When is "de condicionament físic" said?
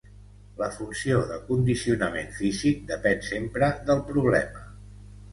1.31-2.81